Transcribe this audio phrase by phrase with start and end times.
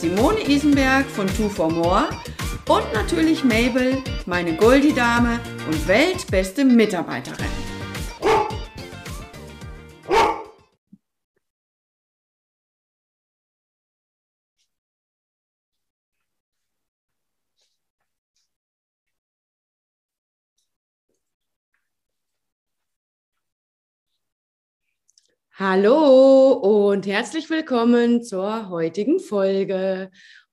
[0.00, 2.08] Simone Isenberg von Two for More
[2.68, 3.96] und natürlich Mabel,
[4.26, 7.55] meine Goldie-Dame und weltbeste Mitarbeiterin.
[25.58, 30.10] Hallo und herzlich willkommen zur heutigen Folge.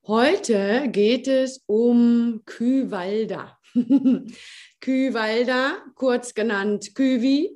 [0.07, 3.59] Heute geht es um Küwalda.
[4.79, 7.51] Küwalda, kurz genannt Küwi,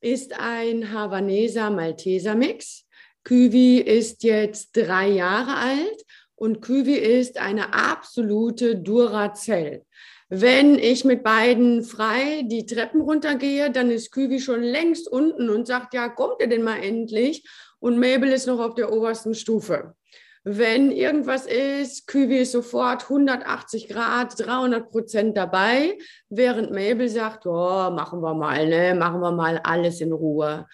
[0.00, 2.88] ist ein Havaneser Malteser Mix.
[3.22, 9.84] Küwi ist jetzt drei Jahre alt und Küwi ist eine absolute Duracell.
[10.32, 15.66] Wenn ich mit beiden frei die Treppen runtergehe, dann ist Küwi schon längst unten und
[15.66, 17.44] sagt, ja, kommt ihr denn mal endlich?
[17.80, 19.96] Und Mabel ist noch auf der obersten Stufe.
[20.44, 27.90] Wenn irgendwas ist, Küwi ist sofort 180 Grad, 300 Prozent dabei, während Mabel sagt, oh,
[27.90, 30.68] machen wir mal, ne, machen wir mal alles in Ruhe.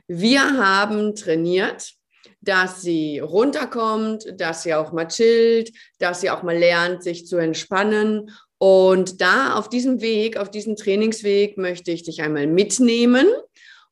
[0.07, 1.93] Wir haben trainiert,
[2.41, 7.37] dass sie runterkommt, dass sie auch mal chillt, dass sie auch mal lernt, sich zu
[7.37, 8.31] entspannen.
[8.59, 13.27] Und da auf diesem Weg, auf diesem Trainingsweg möchte ich dich einmal mitnehmen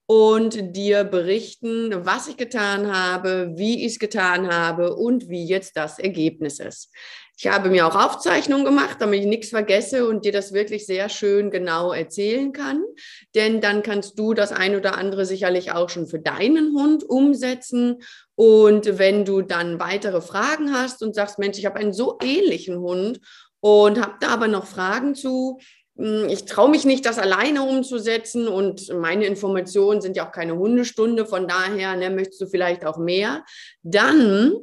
[0.06, 5.76] und dir berichten, was ich getan habe, wie ich es getan habe und wie jetzt
[5.76, 6.90] das Ergebnis ist.
[7.38, 11.10] Ich habe mir auch Aufzeichnungen gemacht, damit ich nichts vergesse und dir das wirklich sehr
[11.10, 12.82] schön genau erzählen kann.
[13.34, 18.02] Denn dann kannst du das ein oder andere sicherlich auch schon für deinen Hund umsetzen.
[18.36, 22.78] Und wenn du dann weitere Fragen hast und sagst, Mensch, ich habe einen so ähnlichen
[22.78, 23.20] Hund
[23.60, 25.58] und habe da aber noch Fragen zu,
[25.98, 30.56] hm, ich traue mich nicht, das alleine umzusetzen und meine Informationen sind ja auch keine
[30.56, 33.44] Hundestunde, von daher ne, möchtest du vielleicht auch mehr,
[33.82, 34.54] dann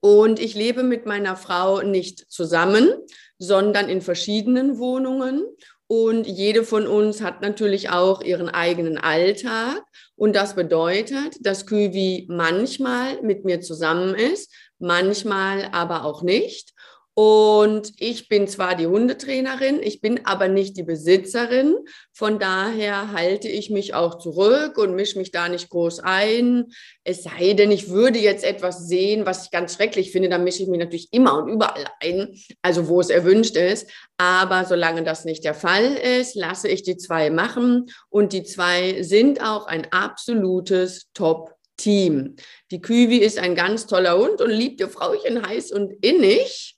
[0.00, 2.92] und ich lebe mit meiner Frau nicht zusammen,
[3.38, 5.44] sondern in verschiedenen Wohnungen
[5.86, 9.82] und jede von uns hat natürlich auch ihren eigenen Alltag.
[10.16, 16.73] Und das bedeutet, dass Küwi manchmal mit mir zusammen ist, manchmal aber auch nicht.
[17.16, 21.76] Und ich bin zwar die Hundetrainerin, ich bin aber nicht die Besitzerin.
[22.12, 26.72] Von daher halte ich mich auch zurück und mische mich da nicht groß ein.
[27.04, 30.64] Es sei denn, ich würde jetzt etwas sehen, was ich ganz schrecklich finde, dann mische
[30.64, 33.88] ich mich natürlich immer und überall ein, also wo es erwünscht ist.
[34.16, 37.86] Aber solange das nicht der Fall ist, lasse ich die zwei machen.
[38.08, 42.36] Und die zwei sind auch ein absolutes Top Team.
[42.70, 46.73] Die Küwi ist ein ganz toller Hund und liebt ihr Frauchen heiß und innig.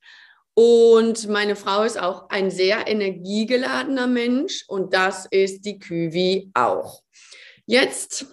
[0.58, 7.02] Und meine Frau ist auch ein sehr energiegeladener Mensch und das ist die Küwi auch.
[7.66, 8.24] Jetzt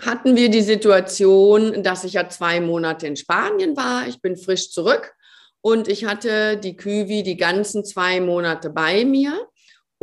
[0.00, 4.06] hatten wir die Situation, dass ich ja zwei Monate in Spanien war.
[4.06, 5.14] Ich bin frisch zurück
[5.62, 9.48] und ich hatte die Küwi die ganzen zwei Monate bei mir.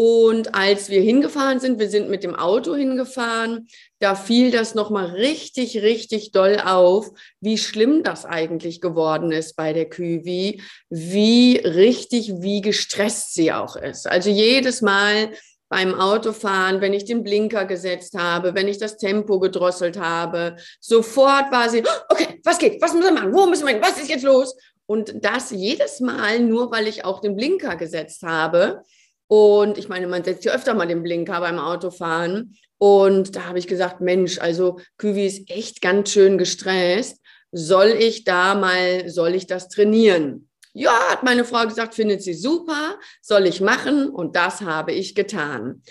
[0.04, 3.68] Und als wir hingefahren sind, wir sind mit dem Auto hingefahren,
[4.00, 9.74] da fiel das nochmal richtig, richtig doll auf, wie schlimm das eigentlich geworden ist bei
[9.74, 10.60] der Küwi,
[10.90, 14.08] wie richtig, wie gestresst sie auch ist.
[14.08, 15.34] Also jedes Mal
[15.70, 21.52] beim Autofahren, wenn ich den Blinker gesetzt habe, wenn ich das Tempo gedrosselt habe, sofort
[21.52, 24.10] war sie, okay, was geht, was müssen wir machen, wo müssen wir hin, was ist
[24.10, 24.56] jetzt los?
[24.88, 28.82] Und das jedes Mal nur, weil ich auch den Blinker gesetzt habe.
[29.32, 32.58] Und ich meine, man setzt ja öfter mal den Blinker beim Autofahren.
[32.78, 37.22] Und da habe ich gesagt, Mensch, also Küwi ist echt ganz schön gestresst.
[37.54, 40.50] Soll ich da mal, soll ich das trainieren?
[40.74, 45.16] Ja, hat meine Frau gesagt, findet sie super, soll ich machen und das habe ich
[45.16, 45.82] getan.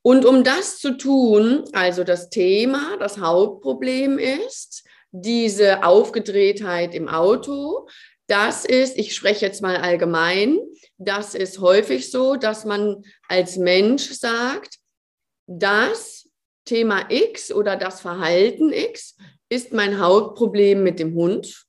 [0.00, 7.88] Und um das zu tun, also das Thema, das Hauptproblem ist, diese Aufgedrehtheit im Auto,
[8.26, 10.58] das ist, ich spreche jetzt mal allgemein,
[10.98, 14.76] das ist häufig so, dass man als Mensch sagt,
[15.46, 16.28] das
[16.64, 19.16] Thema X oder das Verhalten X
[19.48, 21.66] ist mein Hauptproblem mit dem Hund.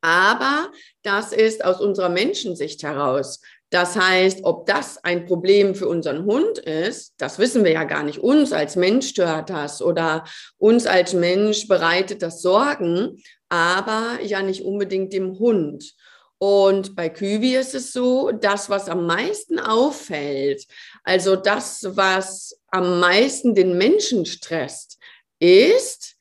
[0.00, 3.40] Aber das ist aus unserer Menschensicht heraus.
[3.70, 8.02] Das heißt, ob das ein Problem für unseren Hund ist, das wissen wir ja gar
[8.02, 8.18] nicht.
[8.18, 10.24] Uns als Mensch stört das oder
[10.58, 15.94] uns als Mensch bereitet das Sorgen, aber ja nicht unbedingt dem Hund.
[16.42, 20.66] Und bei Küwi ist es so, das, was am meisten auffällt,
[21.04, 24.98] also das, was am meisten den Menschen stresst,
[25.38, 26.16] ist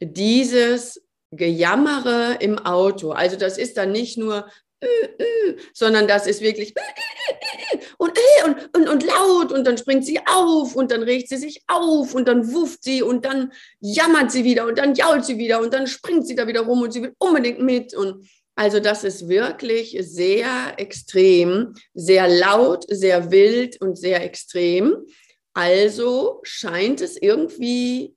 [0.00, 3.10] dieses Gejammere im Auto.
[3.10, 4.48] Also das ist dann nicht nur,
[4.80, 10.06] äh, äh, sondern das ist wirklich äh, und, und, und, und laut und dann springt
[10.06, 14.32] sie auf und dann regt sie sich auf und dann wufft sie und dann jammert
[14.32, 16.94] sie wieder und dann jault sie wieder und dann springt sie da wieder rum und
[16.94, 18.26] sie will unbedingt mit und
[18.56, 24.96] also das ist wirklich sehr extrem, sehr laut, sehr wild und sehr extrem.
[25.52, 28.16] Also scheint es irgendwie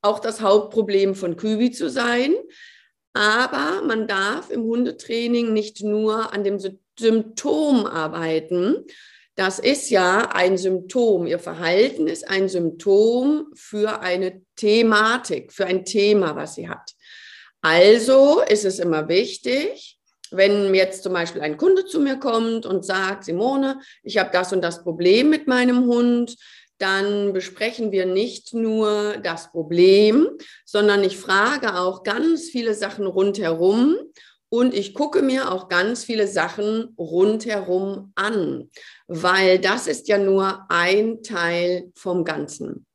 [0.00, 2.34] auch das Hauptproblem von Küwi zu sein.
[3.14, 6.58] Aber man darf im Hundetraining nicht nur an dem
[6.96, 8.84] Symptom arbeiten.
[9.34, 11.26] Das ist ja ein Symptom.
[11.26, 16.92] Ihr Verhalten ist ein Symptom für eine Thematik, für ein Thema, was sie hat.
[17.62, 19.98] Also ist es immer wichtig,
[20.30, 24.52] wenn jetzt zum Beispiel ein Kunde zu mir kommt und sagt, Simone, ich habe das
[24.52, 26.36] und das Problem mit meinem Hund,
[26.78, 30.28] dann besprechen wir nicht nur das Problem,
[30.64, 33.96] sondern ich frage auch ganz viele Sachen rundherum
[34.48, 38.70] und ich gucke mir auch ganz viele Sachen rundherum an,
[39.06, 42.86] weil das ist ja nur ein Teil vom Ganzen.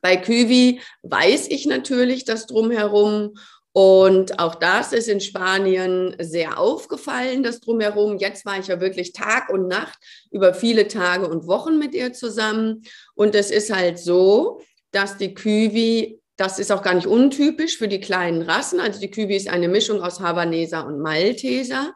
[0.00, 3.34] Bei Küwi weiß ich natürlich das drumherum
[3.72, 8.18] und auch das ist in Spanien sehr aufgefallen, das drumherum.
[8.18, 9.98] Jetzt war ich ja wirklich Tag und Nacht
[10.30, 12.82] über viele Tage und Wochen mit ihr zusammen.
[13.14, 14.60] Und es ist halt so,
[14.90, 18.78] dass die Küwi, das ist auch gar nicht untypisch für die kleinen Rassen.
[18.78, 21.94] Also die Küwi ist eine Mischung aus Havaneser und Malteser.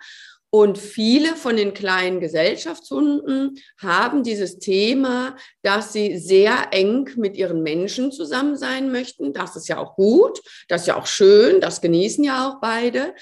[0.50, 7.62] Und viele von den kleinen Gesellschaftshunden haben dieses Thema, dass sie sehr eng mit ihren
[7.62, 9.32] Menschen zusammen sein möchten.
[9.32, 13.14] Das ist ja auch gut, das ist ja auch schön, das genießen ja auch beide.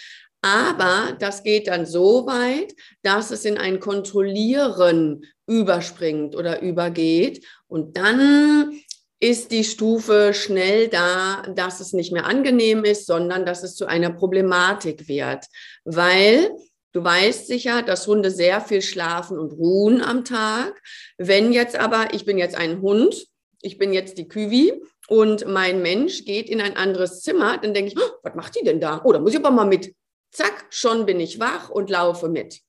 [0.42, 7.46] Aber das geht dann so weit, dass es in ein Kontrollieren überspringt oder übergeht.
[7.66, 8.78] Und dann
[9.20, 13.86] ist die Stufe schnell da, dass es nicht mehr angenehm ist, sondern dass es zu
[13.86, 15.46] einer Problematik wird.
[15.84, 16.50] Weil
[16.94, 20.80] Du weißt sicher, dass Hunde sehr viel schlafen und ruhen am Tag.
[21.18, 23.26] Wenn jetzt aber, ich bin jetzt ein Hund,
[23.62, 27.90] ich bin jetzt die Küwi und mein Mensch geht in ein anderes Zimmer, dann denke
[27.90, 29.00] ich, oh, was macht die denn da?
[29.02, 29.92] Oh, da muss ich aber mal mit.
[30.30, 32.60] Zack, schon bin ich wach und laufe mit.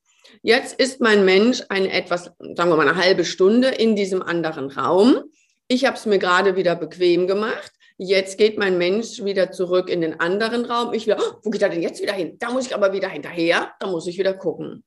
[0.42, 4.72] Jetzt ist mein Mensch eine etwas, sagen wir mal, eine halbe Stunde in diesem anderen
[4.72, 5.22] Raum.
[5.68, 7.70] Ich habe es mir gerade wieder bequem gemacht.
[7.98, 10.92] Jetzt geht mein Mensch wieder zurück in den anderen Raum.
[10.92, 12.36] Ich wieder, oh, wo geht er denn jetzt wieder hin?
[12.38, 14.84] Da muss ich aber wieder hinterher, da muss ich wieder gucken.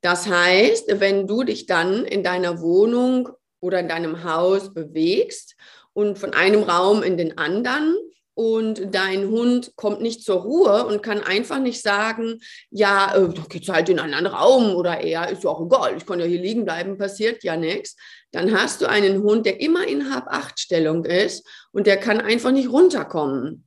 [0.00, 3.28] Das heißt, wenn du dich dann in deiner Wohnung
[3.60, 5.56] oder in deinem Haus bewegst
[5.92, 7.96] und von einem Raum in den anderen
[8.34, 12.40] und dein Hund kommt nicht zur Ruhe und kann einfach nicht sagen,
[12.70, 15.96] ja, äh, da geht's halt in einen anderen Raum oder er ist ja auch egal,
[15.96, 17.96] ich kann ja hier liegen bleiben, passiert ja nichts.
[18.30, 22.70] Dann hast du einen Hund, der immer in Hab-Acht-Stellung ist und der kann einfach nicht
[22.70, 23.66] runterkommen.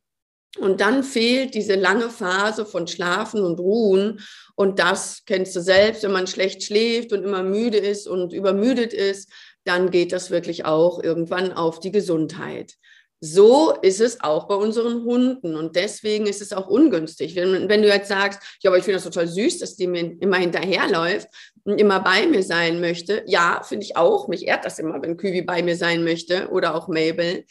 [0.57, 4.21] Und dann fehlt diese lange Phase von Schlafen und Ruhen.
[4.55, 8.93] Und das kennst du selbst, wenn man schlecht schläft und immer müde ist und übermüdet
[8.93, 9.29] ist,
[9.65, 12.75] dann geht das wirklich auch irgendwann auf die Gesundheit.
[13.21, 17.35] So ist es auch bei unseren Hunden und deswegen ist es auch ungünstig.
[17.35, 20.15] Wenn, wenn du jetzt sagst, ja, aber ich finde das total süß, dass die mir
[20.19, 21.27] immer hinterherläuft
[21.63, 23.24] und immer bei mir sein möchte.
[23.25, 24.27] Ja, finde ich auch.
[24.27, 27.45] Mich ehrt das immer, wenn Küwi bei mir sein möchte oder auch Mabel.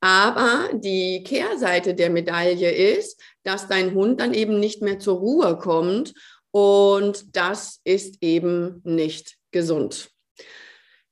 [0.00, 5.58] Aber die Kehrseite der Medaille ist, dass dein Hund dann eben nicht mehr zur Ruhe
[5.58, 6.14] kommt
[6.50, 10.10] und das ist eben nicht gesund.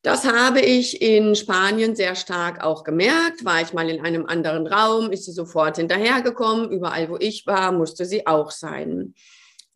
[0.02, 3.44] Das habe ich in Spanien sehr stark auch gemerkt.
[3.44, 6.70] War ich mal in einem anderen Raum, ist sie sofort hinterhergekommen.
[6.70, 9.14] Überall, wo ich war, musste sie auch sein.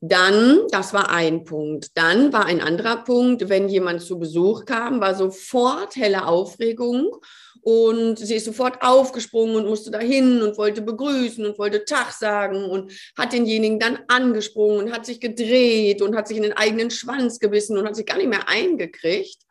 [0.02, 1.97] Dann, das war ein Punkt.
[1.97, 7.16] Dann war ein anderer Punkt, wenn jemand zu Besuch kam, war sofort helle Aufregung
[7.62, 12.64] und sie ist sofort aufgesprungen und musste dahin und wollte begrüßen und wollte Tag sagen
[12.64, 16.90] und hat denjenigen dann angesprungen und hat sich gedreht und hat sich in den eigenen
[16.90, 19.42] Schwanz gebissen und hat sich gar nicht mehr eingekriegt.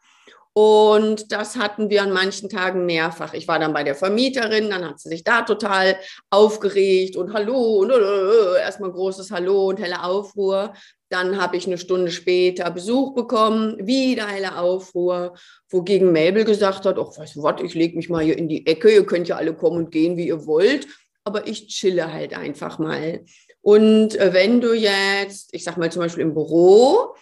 [0.62, 3.34] Und das hatten wir an manchen Tagen mehrfach.
[3.34, 5.96] Ich war dann bei der Vermieterin, dann hat sie sich da total
[6.32, 10.74] aufgeregt und Hallo und äh, erstmal großes Hallo und helle Aufruhr.
[11.08, 15.34] Dann habe ich eine Stunde später Besuch bekommen, wieder helle Aufruhr,
[15.70, 18.68] wogegen Mabel gesagt hat, ach, weißt du was, ich lege mich mal hier in die
[18.68, 20.88] Ecke, ihr könnt ja alle kommen und gehen, wie ihr wollt,
[21.24, 23.24] aber ich chille halt einfach mal.
[23.62, 27.16] Und äh, wenn du jetzt, ich sag mal zum Beispiel im Büro,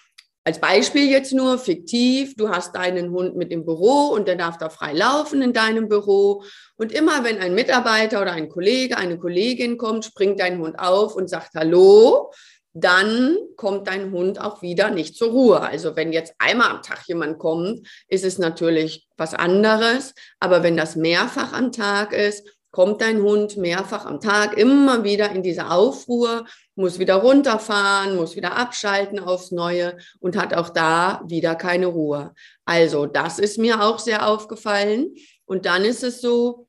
[0.48, 4.58] als Beispiel jetzt nur fiktiv, du hast deinen Hund mit im Büro und der darf
[4.58, 6.42] da frei laufen in deinem Büro.
[6.78, 11.18] Und immer wenn ein Mitarbeiter oder ein Kollege, eine Kollegin kommt, springt dein Hund auf
[11.18, 12.32] und sagt Hallo
[12.80, 15.62] dann kommt dein Hund auch wieder nicht zur Ruhe.
[15.62, 20.14] Also wenn jetzt einmal am Tag jemand kommt, ist es natürlich was anderes.
[20.40, 25.32] Aber wenn das mehrfach am Tag ist, kommt dein Hund mehrfach am Tag immer wieder
[25.32, 26.46] in diese Aufruhr,
[26.76, 32.34] muss wieder runterfahren, muss wieder abschalten aufs Neue und hat auch da wieder keine Ruhe.
[32.66, 35.14] Also das ist mir auch sehr aufgefallen.
[35.46, 36.68] Und dann ist es so,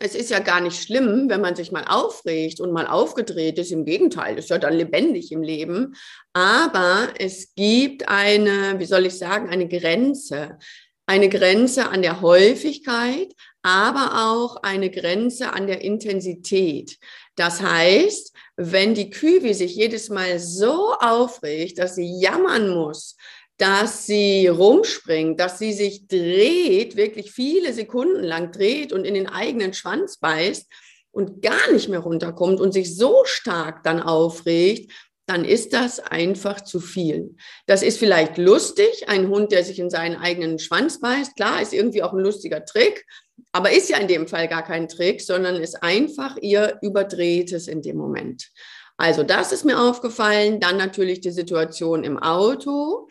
[0.00, 3.70] es ist ja gar nicht schlimm, wenn man sich mal aufregt und mal aufgedreht ist.
[3.70, 5.94] Im Gegenteil, ist ja dann lebendig im Leben.
[6.32, 10.58] Aber es gibt eine, wie soll ich sagen, eine Grenze.
[11.06, 13.32] Eine Grenze an der Häufigkeit,
[13.64, 16.98] aber auch eine Grenze an der Intensität.
[17.34, 23.16] Das heißt, wenn die Küwi sich jedes Mal so aufregt, dass sie jammern muss,
[23.56, 29.28] dass sie rumspringt, dass sie sich dreht, wirklich viele Sekunden lang dreht und in den
[29.28, 30.66] eigenen Schwanz beißt
[31.10, 34.92] und gar nicht mehr runterkommt und sich so stark dann aufregt,
[35.26, 37.36] dann ist das einfach zu viel.
[37.66, 41.34] Das ist vielleicht lustig, ein Hund, der sich in seinen eigenen Schwanz beißt.
[41.34, 43.06] Klar, ist irgendwie auch ein lustiger Trick,
[43.54, 47.82] aber ist ja in dem Fall gar kein Trick, sondern ist einfach ihr überdrehtes in
[47.82, 48.50] dem Moment.
[48.96, 50.58] Also das ist mir aufgefallen.
[50.58, 53.08] Dann natürlich die Situation im Auto.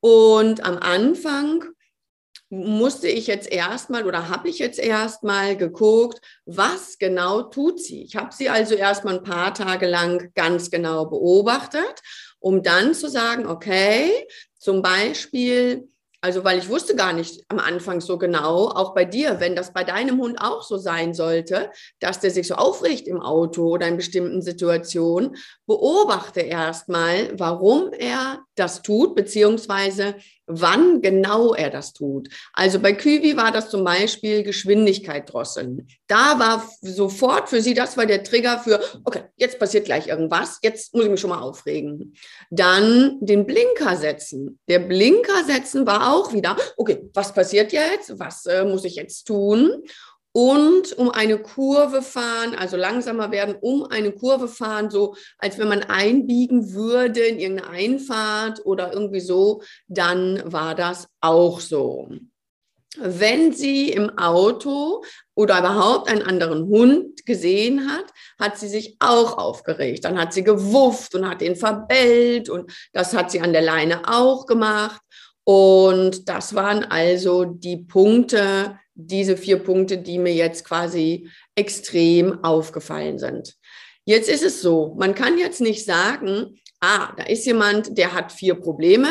[0.00, 1.64] Und am Anfang
[2.50, 8.02] musste ich jetzt erstmal oder habe ich jetzt erstmal geguckt, was genau tut sie.
[8.02, 12.02] Ich habe sie also erstmal ein paar Tage lang ganz genau beobachtet,
[12.38, 14.10] um dann zu sagen, okay,
[14.58, 15.88] zum Beispiel,
[16.20, 19.72] also weil ich wusste gar nicht am Anfang so genau, auch bei dir, wenn das
[19.72, 21.70] bei deinem Hund auch so sein sollte,
[22.00, 28.40] dass der sich so aufregt im Auto oder in bestimmten Situationen, beobachte erstmal, warum er
[28.54, 32.28] das tut, beziehungsweise wann genau er das tut.
[32.52, 35.88] Also bei Küwi war das zum Beispiel Geschwindigkeit drosseln.
[36.06, 40.58] Da war sofort für sie, das war der Trigger für, okay, jetzt passiert gleich irgendwas,
[40.62, 42.14] jetzt muss ich mich schon mal aufregen.
[42.50, 44.58] Dann den Blinker setzen.
[44.68, 48.18] Der Blinker setzen war auch wieder, okay, was passiert jetzt?
[48.18, 49.82] Was äh, muss ich jetzt tun?
[50.36, 55.68] Und um eine Kurve fahren, also langsamer werden, um eine Kurve fahren, so als wenn
[55.68, 62.10] man einbiegen würde in irgendeine Einfahrt oder irgendwie so, dann war das auch so.
[62.98, 65.02] Wenn sie im Auto
[65.34, 68.04] oder überhaupt einen anderen Hund gesehen hat,
[68.38, 70.04] hat sie sich auch aufgeregt.
[70.04, 74.02] Dann hat sie gewufft und hat ihn verbellt und das hat sie an der Leine
[74.06, 75.00] auch gemacht.
[75.44, 83.18] Und das waren also die Punkte, diese vier Punkte, die mir jetzt quasi extrem aufgefallen
[83.18, 83.54] sind.
[84.04, 88.32] Jetzt ist es so, man kann jetzt nicht sagen, ah, da ist jemand, der hat
[88.32, 89.08] vier Probleme,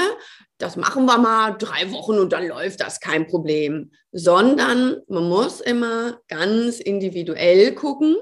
[0.58, 5.60] das machen wir mal drei Wochen und dann läuft das kein Problem, sondern man muss
[5.62, 8.16] immer ganz individuell gucken.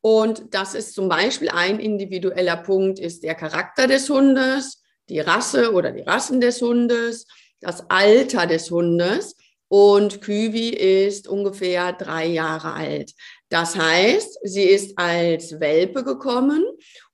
[0.00, 5.72] Und das ist zum Beispiel ein individueller Punkt, ist der Charakter des Hundes, die Rasse
[5.72, 7.26] oder die Rassen des Hundes,
[7.60, 9.34] das Alter des Hundes
[9.68, 13.12] und Küwi ist ungefähr drei Jahre alt.
[13.48, 16.64] Das heißt, sie ist als Welpe gekommen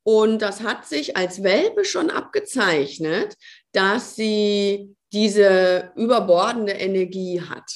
[0.03, 3.35] und das hat sich als Welpe schon abgezeichnet,
[3.73, 7.71] dass sie diese überbordende Energie hat.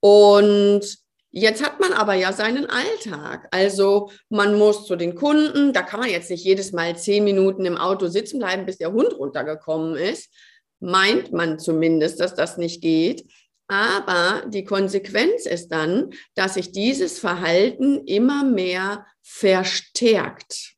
[0.00, 0.98] Und
[1.38, 3.46] Jetzt hat man aber ja seinen Alltag.
[3.50, 7.66] Also man muss zu den Kunden, da kann man jetzt nicht jedes Mal zehn Minuten
[7.66, 10.32] im Auto sitzen bleiben, bis der Hund runtergekommen ist.
[10.80, 13.26] Meint man zumindest, dass das nicht geht.
[13.68, 20.76] Aber die Konsequenz ist dann, dass sich dieses Verhalten immer mehr verstärkt.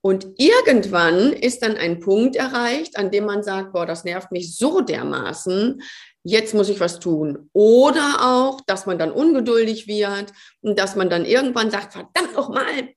[0.00, 4.56] Und irgendwann ist dann ein Punkt erreicht, an dem man sagt, boah, das nervt mich
[4.56, 5.82] so dermaßen,
[6.22, 7.50] jetzt muss ich was tun.
[7.52, 12.94] Oder auch, dass man dann ungeduldig wird und dass man dann irgendwann sagt, verdammt nochmal,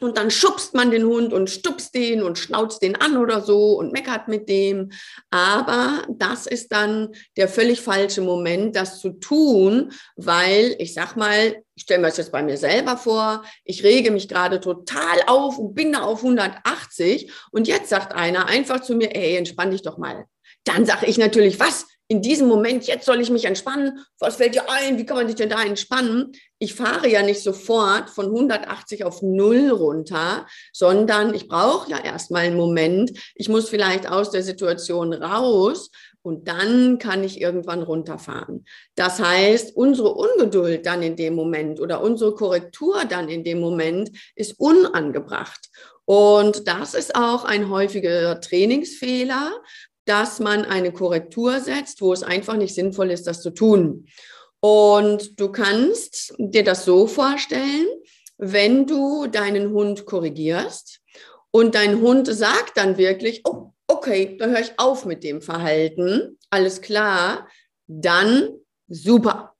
[0.00, 3.78] und dann schubst man den Hund und stupst den und schnauzt den an oder so
[3.78, 4.90] und meckert mit dem.
[5.30, 11.62] Aber das ist dann der völlig falsche Moment, das zu tun, weil ich sag mal,
[11.74, 15.58] ich stelle mir das jetzt bei mir selber vor, ich rege mich gerade total auf
[15.58, 19.82] und bin da auf 180 und jetzt sagt einer einfach zu mir, ey, entspann dich
[19.82, 20.24] doch mal.
[20.64, 21.86] Dann sage ich natürlich, was?
[22.10, 24.04] In diesem Moment, jetzt soll ich mich entspannen.
[24.18, 24.98] Was fällt dir ein?
[24.98, 26.32] Wie kann man sich denn da entspannen?
[26.58, 32.46] Ich fahre ja nicht sofort von 180 auf 0 runter, sondern ich brauche ja erstmal
[32.46, 33.12] einen Moment.
[33.36, 38.64] Ich muss vielleicht aus der Situation raus und dann kann ich irgendwann runterfahren.
[38.96, 44.10] Das heißt, unsere Ungeduld dann in dem Moment oder unsere Korrektur dann in dem Moment
[44.34, 45.70] ist unangebracht.
[46.06, 49.52] Und das ist auch ein häufiger Trainingsfehler,
[50.04, 54.06] dass man eine Korrektur setzt, wo es einfach nicht sinnvoll ist, das zu tun.
[54.60, 57.86] Und du kannst dir das so vorstellen,
[58.36, 61.00] wenn du deinen Hund korrigierst
[61.50, 66.38] und dein Hund sagt dann wirklich, oh, okay, da höre ich auf mit dem Verhalten,
[66.50, 67.48] alles klar,
[67.86, 68.50] dann
[68.88, 69.54] super.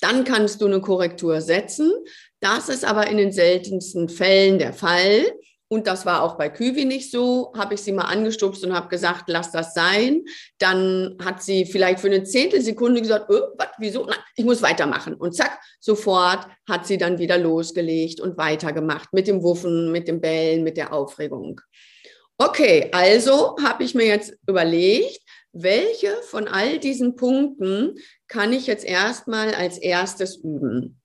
[0.00, 1.92] Dann kannst du eine Korrektur setzen.
[2.40, 5.24] Das ist aber in den seltensten Fällen der Fall.
[5.72, 7.52] Und das war auch bei Küwi nicht so.
[7.56, 10.24] Habe ich sie mal angestupst und habe gesagt, lass das sein.
[10.58, 14.04] Dann hat sie vielleicht für eine Zehntelsekunde gesagt, oh, was, wieso?
[14.04, 15.14] Nein, ich muss weitermachen.
[15.14, 20.20] Und zack, sofort hat sie dann wieder losgelegt und weitergemacht mit dem Wuffen, mit dem
[20.20, 21.60] Bellen, mit der Aufregung.
[22.36, 25.20] Okay, also habe ich mir jetzt überlegt,
[25.52, 27.94] welche von all diesen Punkten
[28.26, 31.00] kann ich jetzt erstmal als erstes üben?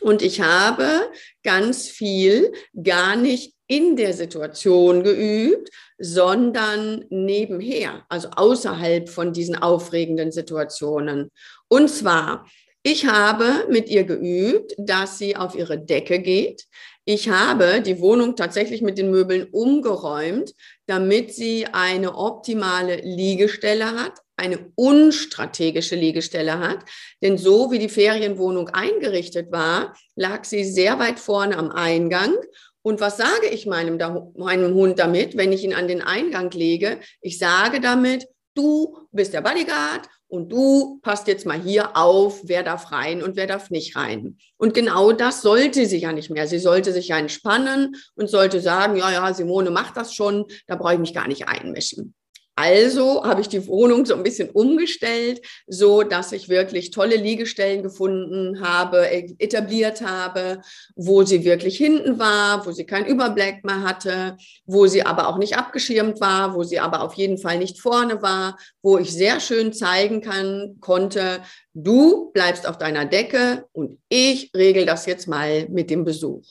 [0.00, 1.10] Und ich habe
[1.42, 10.32] ganz viel gar nicht in der Situation geübt, sondern nebenher, also außerhalb von diesen aufregenden
[10.32, 11.30] Situationen.
[11.68, 12.46] Und zwar,
[12.82, 16.64] ich habe mit ihr geübt, dass sie auf ihre Decke geht.
[17.06, 20.54] Ich habe die Wohnung tatsächlich mit den Möbeln umgeräumt,
[20.86, 26.78] damit sie eine optimale Liegestelle hat, eine unstrategische Liegestelle hat.
[27.22, 32.34] Denn so wie die Ferienwohnung eingerichtet war, lag sie sehr weit vorne am Eingang
[32.84, 33.96] und was sage ich meinem,
[34.36, 37.00] meinem Hund damit, wenn ich ihn an den Eingang lege?
[37.22, 42.62] Ich sage damit, du bist der Bodyguard und du passt jetzt mal hier auf, wer
[42.62, 44.36] darf rein und wer darf nicht rein.
[44.58, 46.46] Und genau das sollte sie ja nicht mehr.
[46.46, 50.76] Sie sollte sich ja entspannen und sollte sagen, ja, ja, Simone macht das schon, da
[50.76, 52.14] brauche ich mich gar nicht einmischen.
[52.56, 57.82] Also habe ich die Wohnung so ein bisschen umgestellt, so dass ich wirklich tolle Liegestellen
[57.82, 60.60] gefunden habe, e-, etabliert habe,
[60.94, 64.36] wo sie wirklich hinten war, wo sie keinen Überblick mehr hatte,
[64.66, 68.22] wo sie aber auch nicht abgeschirmt war, wo sie aber auf jeden Fall nicht vorne
[68.22, 71.40] war, wo ich sehr schön zeigen kann, konnte,
[71.72, 76.44] du bleibst auf deiner Decke und ich regel das jetzt mal mit dem Besuch.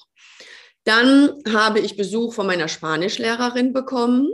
[0.84, 4.28] Dann habe ich Besuch von meiner Spanischlehrerin bekommen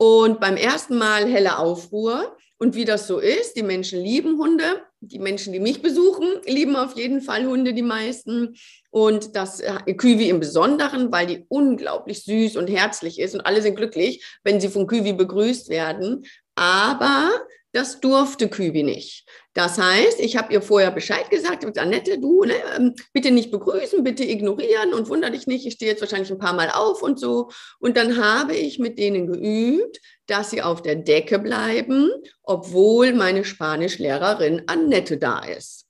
[0.00, 2.34] und beim ersten Mal helle Aufruhr.
[2.56, 4.82] Und wie das so ist, die Menschen lieben Hunde.
[5.00, 8.56] Die Menschen, die mich besuchen, lieben auf jeden Fall Hunde, die meisten.
[8.88, 13.34] Und das äh, Küwi im Besonderen, weil die unglaublich süß und herzlich ist.
[13.34, 16.24] Und alle sind glücklich, wenn sie von Küwi begrüßt werden.
[16.54, 17.30] Aber
[17.72, 19.26] das durfte Kübi nicht.
[19.54, 24.04] Das heißt, ich habe ihr vorher Bescheid gesagt, Annette, du, ne, ähm, bitte nicht begrüßen,
[24.04, 27.18] bitte ignorieren und wunder dich nicht, ich stehe jetzt wahrscheinlich ein paar Mal auf und
[27.18, 27.50] so.
[27.78, 32.10] Und dann habe ich mit denen geübt, dass sie auf der Decke bleiben,
[32.42, 35.89] obwohl meine Spanischlehrerin Annette da ist.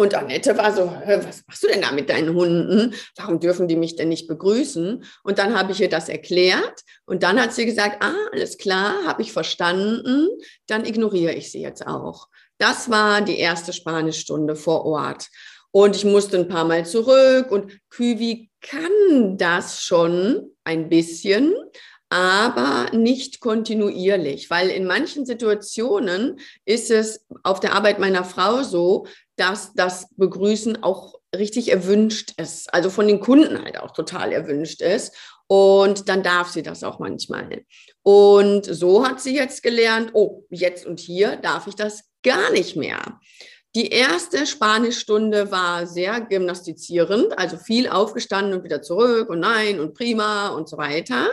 [0.00, 2.94] Und Annette war so, was machst du denn da mit deinen Hunden?
[3.16, 5.04] Warum dürfen die mich denn nicht begrüßen?
[5.24, 8.94] Und dann habe ich ihr das erklärt und dann hat sie gesagt, ah, alles klar,
[9.04, 10.28] habe ich verstanden,
[10.66, 12.28] dann ignoriere ich sie jetzt auch.
[12.56, 15.28] Das war die erste Spanischstunde vor Ort.
[15.70, 21.52] Und ich musste ein paar Mal zurück und Küwi kann das schon ein bisschen,
[22.10, 29.06] aber nicht kontinuierlich, weil in manchen Situationen ist es auf der Arbeit meiner Frau so,
[29.36, 34.82] dass das Begrüßen auch richtig erwünscht ist, also von den Kunden halt auch total erwünscht
[34.82, 35.14] ist.
[35.46, 37.64] Und dann darf sie das auch manchmal.
[38.02, 42.76] Und so hat sie jetzt gelernt, oh, jetzt und hier darf ich das gar nicht
[42.76, 43.20] mehr.
[43.76, 49.94] Die erste Spanischstunde war sehr gymnastizierend, also viel aufgestanden und wieder zurück und nein und
[49.94, 51.30] prima und so weiter.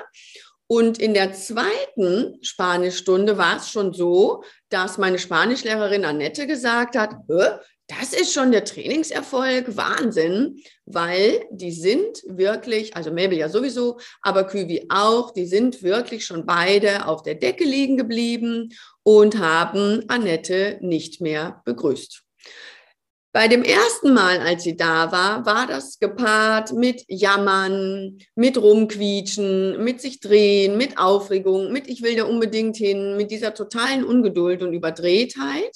[0.67, 7.15] Und in der zweiten Spanischstunde war es schon so, dass meine Spanischlehrerin Annette gesagt hat,
[7.87, 14.43] das ist schon der Trainingserfolg, Wahnsinn, weil die sind wirklich, also Mabel ja sowieso, aber
[14.43, 20.79] Küwi auch, die sind wirklich schon beide auf der Decke liegen geblieben und haben Annette
[20.81, 22.23] nicht mehr begrüßt.
[23.37, 29.83] Bei dem ersten Mal, als sie da war, war das gepaart mit Jammern, mit Rumquietschen,
[29.83, 34.63] mit sich drehen, mit Aufregung, mit ich will da unbedingt hin, mit dieser totalen Ungeduld
[34.63, 35.69] und Überdrehtheit.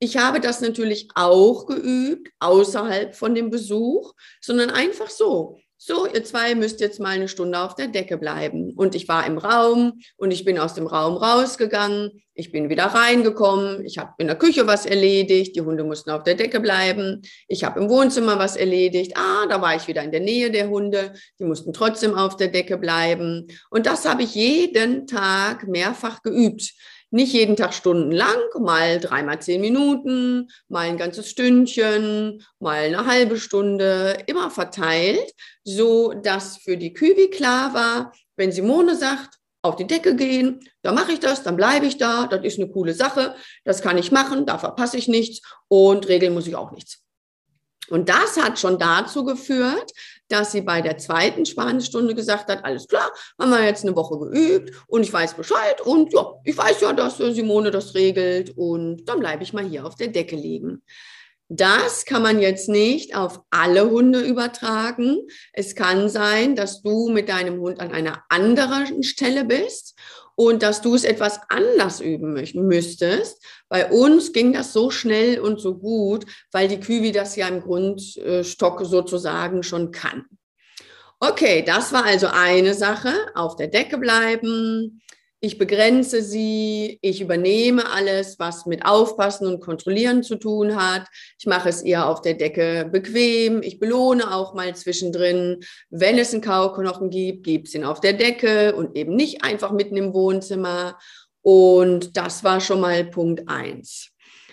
[0.00, 6.24] Ich habe das natürlich auch geübt, außerhalb von dem Besuch, sondern einfach so so, ihr
[6.24, 8.72] zwei müsst jetzt mal eine Stunde auf der Decke bleiben.
[8.74, 12.20] Und ich war im Raum und ich bin aus dem Raum rausgegangen.
[12.34, 13.84] Ich bin wieder reingekommen.
[13.84, 15.54] Ich habe in der Küche was erledigt.
[15.54, 17.22] Die Hunde mussten auf der Decke bleiben.
[17.46, 19.16] Ich habe im Wohnzimmer was erledigt.
[19.16, 21.12] Ah, da war ich wieder in der Nähe der Hunde.
[21.38, 23.46] Die mussten trotzdem auf der Decke bleiben.
[23.70, 26.74] Und das habe ich jeden Tag mehrfach geübt.
[27.10, 33.38] Nicht jeden Tag stundenlang, mal dreimal zehn Minuten, mal ein ganzes Stündchen, mal eine halbe
[33.38, 35.32] Stunde, immer verteilt,
[35.64, 40.94] so dass für die Küwi klar war, wenn Simone sagt, auf die Decke gehen, dann
[40.94, 44.12] mache ich das, dann bleibe ich da, das ist eine coole Sache, das kann ich
[44.12, 47.02] machen, da verpasse ich nichts und regeln muss ich auch nichts.
[47.88, 49.92] Und das hat schon dazu geführt,
[50.28, 54.18] dass sie bei der zweiten Spanischstunde gesagt hat, alles klar, haben wir jetzt eine Woche
[54.18, 59.08] geübt und ich weiß Bescheid und ja, ich weiß ja, dass Simone das regelt und
[59.08, 60.82] dann bleibe ich mal hier auf der Decke liegen.
[61.50, 65.26] Das kann man jetzt nicht auf alle Hunde übertragen.
[65.54, 69.97] Es kann sein, dass du mit deinem Hund an einer anderen Stelle bist
[70.38, 73.44] und dass du es etwas anders üben müsstest.
[73.68, 77.60] Bei uns ging das so schnell und so gut, weil die Küwi das ja im
[77.60, 80.26] Grundstock sozusagen schon kann.
[81.18, 83.12] Okay, das war also eine Sache.
[83.34, 85.02] Auf der Decke bleiben,
[85.40, 91.06] ich begrenze sie, ich übernehme alles, was mit Aufpassen und Kontrollieren zu tun hat.
[91.38, 93.62] Ich mache es ihr auf der Decke bequem.
[93.62, 95.60] Ich belohne auch mal zwischendrin.
[95.90, 99.70] Wenn es einen Kauknochen gibt, gibt es ihn auf der Decke und eben nicht einfach
[99.70, 100.98] mitten im Wohnzimmer.
[101.42, 104.10] Und das war schon mal Punkt eins.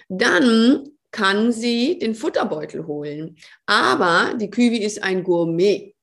[0.07, 3.37] Dann kann sie den Futterbeutel holen.
[3.65, 5.95] Aber die Küwi ist ein Gourmet.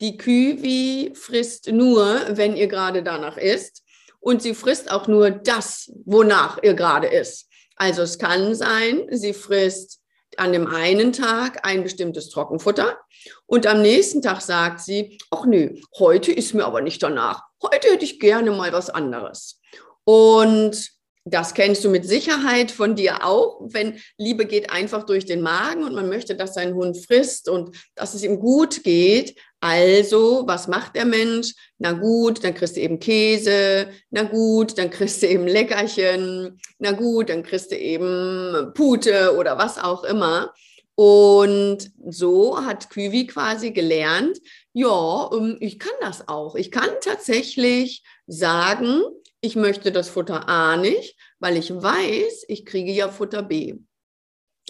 [0.00, 3.82] Die Küwi frisst nur, wenn ihr gerade danach ist
[4.20, 7.48] und sie frisst auch nur das, wonach ihr gerade ist.
[7.76, 10.00] Also es kann sein, sie frisst
[10.36, 12.98] an dem einen Tag ein bestimmtes Trockenfutter
[13.46, 17.42] und am nächsten Tag sagt sie, ach nö, heute ist mir aber nicht danach.
[17.62, 19.60] Heute hätte ich gerne mal was anderes.
[20.04, 20.90] Und
[21.30, 25.84] das kennst du mit Sicherheit von dir auch, wenn Liebe geht einfach durch den Magen
[25.84, 29.38] und man möchte, dass sein Hund frisst und dass es ihm gut geht.
[29.60, 31.54] Also, was macht der Mensch?
[31.78, 33.88] Na gut, dann kriegst du eben Käse.
[34.10, 36.60] Na gut, dann kriegst du eben Leckerchen.
[36.78, 40.52] Na gut, dann kriegst du eben Pute oder was auch immer.
[40.94, 44.38] Und so hat Küwi quasi gelernt,
[44.72, 46.56] ja, ähm, ich kann das auch.
[46.56, 49.02] Ich kann tatsächlich sagen,
[49.40, 53.74] ich möchte das Futter A nicht, weil ich weiß, ich kriege ja Futter B.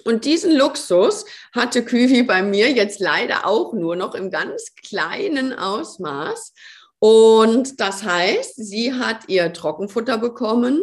[0.00, 5.52] Und diesen Luxus hatte Küvi bei mir jetzt leider auch nur noch im ganz kleinen
[5.52, 6.52] Ausmaß.
[6.98, 10.82] Und das heißt, sie hat ihr Trockenfutter bekommen.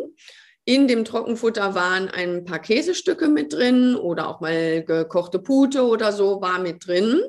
[0.63, 6.12] In dem Trockenfutter waren ein paar Käsestücke mit drin oder auch mal gekochte Pute oder
[6.12, 7.21] so war mit drin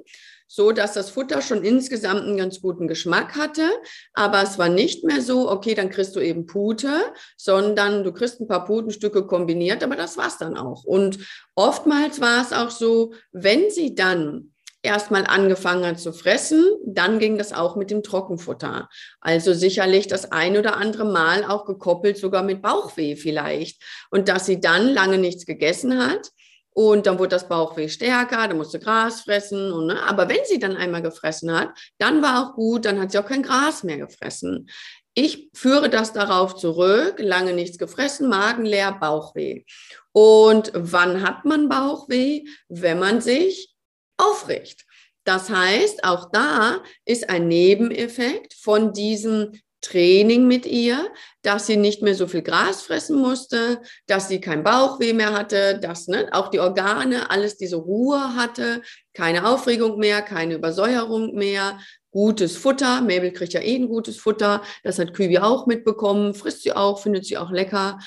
[0.46, 3.68] so dass das Futter schon insgesamt einen ganz guten Geschmack hatte.
[4.12, 8.40] Aber es war nicht mehr so, okay, dann kriegst du eben Pute, sondern du kriegst
[8.40, 10.85] ein paar Putenstücke kombiniert, aber das war's dann auch.
[10.85, 11.18] Und
[11.54, 14.52] oftmals war es auch so, wenn sie dann
[14.87, 18.88] erstmal angefangen hat zu fressen, dann ging das auch mit dem Trockenfutter.
[19.20, 23.82] Also sicherlich das ein oder andere Mal auch gekoppelt, sogar mit Bauchweh vielleicht.
[24.11, 26.30] Und dass sie dann lange nichts gegessen hat,
[26.79, 29.73] und dann wurde das Bauchweh stärker, dann musste Gras fressen.
[29.73, 30.03] Und, ne?
[30.03, 33.25] Aber wenn sie dann einmal gefressen hat, dann war auch gut, dann hat sie auch
[33.25, 34.69] kein Gras mehr gefressen.
[35.15, 39.65] Ich führe das darauf zurück, lange nichts gefressen, Magen leer, Bauchweh.
[40.12, 42.45] Und wann hat man Bauchweh?
[42.69, 43.75] Wenn man sich
[44.19, 44.85] aufregt.
[45.25, 51.11] Das heißt, auch da ist ein Nebeneffekt von diesem Training mit ihr,
[51.43, 55.79] dass sie nicht mehr so viel Gras fressen musste, dass sie kein Bauchweh mehr hatte,
[55.79, 58.83] dass ne, auch die Organe alles diese Ruhe hatte,
[59.15, 61.79] keine Aufregung mehr, keine Übersäuerung mehr,
[62.11, 63.01] gutes Futter.
[63.03, 67.01] Mabel kriegt ja eh ein gutes Futter, das hat Kübi auch mitbekommen, frisst sie auch,
[67.01, 67.99] findet sie auch lecker.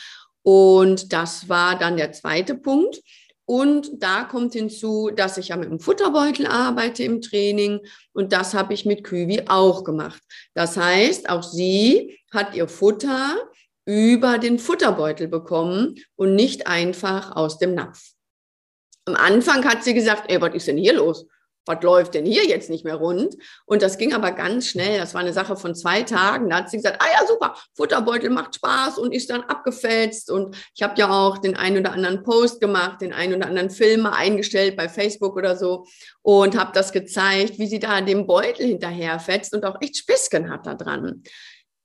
[0.41, 3.01] Und das war dann der zweite Punkt.
[3.49, 7.79] Und da kommt hinzu, dass ich ja mit dem Futterbeutel arbeite im Training
[8.13, 10.21] und das habe ich mit Küwi auch gemacht.
[10.53, 13.37] Das heißt, auch sie hat ihr Futter
[13.85, 18.11] über den Futterbeutel bekommen und nicht einfach aus dem Napf.
[19.05, 21.25] Am Anfang hat sie gesagt, ey, was ist denn hier los?
[21.65, 23.35] Was läuft denn hier jetzt nicht mehr rund?
[23.65, 24.97] Und das ging aber ganz schnell.
[24.97, 26.49] Das war eine Sache von zwei Tagen.
[26.49, 30.31] Da hat sie gesagt, ah ja, super, Futterbeutel macht Spaß und ist dann abgefälzt.
[30.31, 33.69] Und ich habe ja auch den einen oder anderen Post gemacht, den einen oder anderen
[33.69, 35.85] Film eingestellt bei Facebook oder so
[36.21, 40.65] und habe das gezeigt, wie sie da dem Beutel hinterherfetzt und auch echt Spisken hat
[40.65, 41.23] da dran.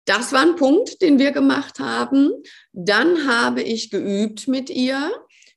[0.07, 2.31] Das war ein Punkt, den wir gemacht haben.
[2.73, 5.11] Dann habe ich geübt mit ihr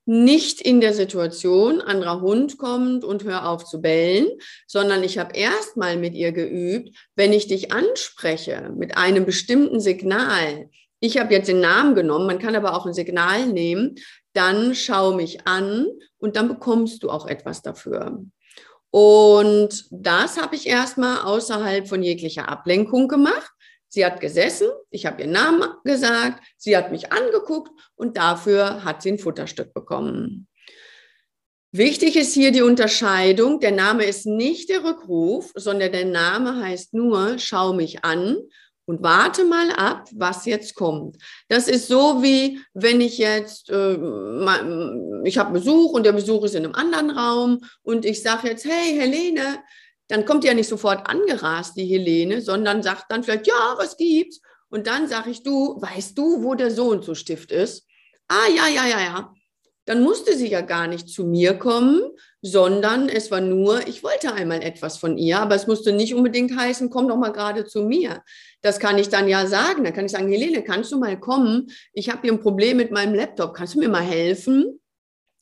[0.07, 4.29] nicht in der Situation, anderer Hund kommt und hör auf zu bellen,
[4.65, 10.69] sondern ich habe erstmal mit ihr geübt, wenn ich dich anspreche mit einem bestimmten Signal.
[11.01, 13.95] Ich habe jetzt den Namen genommen, man kann aber auch ein Signal nehmen,
[14.31, 15.87] dann schau mich an
[16.19, 18.23] und dann bekommst du auch etwas dafür.
[18.89, 23.51] Und das habe ich erstmal außerhalb von jeglicher Ablenkung gemacht.
[23.89, 29.01] Sie hat gesessen, ich habe ihren Namen gesagt, sie hat mich angeguckt und dafür hat
[29.01, 30.47] sie ein Futterstück bekommen.
[31.71, 33.59] Wichtig ist hier die Unterscheidung.
[33.59, 38.37] Der Name ist nicht der Rückruf, sondern der Name heißt nur, schau mich an
[38.85, 41.17] und warte mal ab, was jetzt kommt.
[41.49, 43.97] Das ist so wie, wenn ich jetzt, äh,
[45.25, 48.65] ich habe Besuch und der Besuch ist in einem anderen Raum und ich sage jetzt,
[48.65, 49.59] hey Helene,
[50.07, 54.41] dann kommt ja nicht sofort angerast, die Helene, sondern sagt dann vielleicht, ja, was gibt's?
[54.69, 57.85] Und dann sage ich, du, weißt du, wo der so und so Stift ist?
[58.27, 59.33] Ah, ja, ja, ja, ja.
[59.85, 62.01] Dann musste sie ja gar nicht zu mir kommen,
[62.41, 66.57] sondern es war nur, ich wollte einmal etwas von ihr, aber es musste nicht unbedingt
[66.57, 68.21] heißen, komm doch mal gerade zu mir.
[68.61, 69.85] Das kann ich dann ja sagen.
[69.85, 71.67] Dann kann ich sagen, Helene, kannst du mal kommen?
[71.93, 73.53] Ich habe hier ein Problem mit meinem Laptop.
[73.53, 74.81] Kannst du mir mal helfen?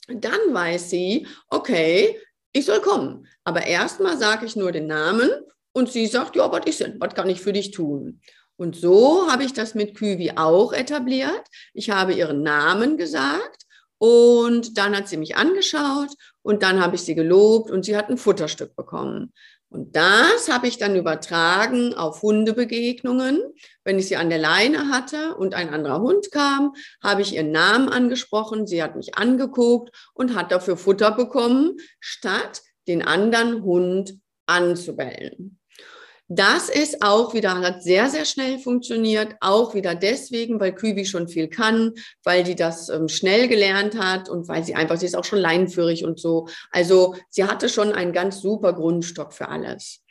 [0.08, 2.19] Dann weiß sie, okay,
[2.55, 3.27] ich soll kommen.
[3.43, 5.29] Aber erstmal sage ich nur den Namen
[5.73, 6.95] und sie sagt, ja, was ist denn?
[6.99, 8.21] Was kann ich für dich tun?
[8.55, 11.43] Und so habe ich das mit Küvi auch etabliert.
[11.73, 13.63] Ich habe ihren Namen gesagt
[13.97, 16.09] und dann hat sie mich angeschaut
[16.43, 19.33] und dann habe ich sie gelobt und sie hat ein Futterstück bekommen.
[19.67, 23.41] Und das habe ich dann übertragen auf Hundebegegnungen.
[23.86, 27.52] Wenn ich sie an der Leine hatte und ein anderer Hund kam, habe ich ihren
[27.52, 28.67] Namen angesprochen.
[28.67, 34.15] Sie hat mich angeguckt und hat dafür Futter bekommen, statt den anderen Hund
[34.48, 35.60] anzubellen.
[36.28, 41.28] Das ist auch wieder, hat sehr, sehr schnell funktioniert, auch wieder deswegen, weil Kübi schon
[41.28, 41.93] viel kann,
[42.24, 45.38] weil die das ähm, schnell gelernt hat und weil sie einfach, sie ist auch schon
[45.38, 46.48] leinenführig und so.
[46.71, 50.02] Also sie hatte schon einen ganz super Grundstock für alles.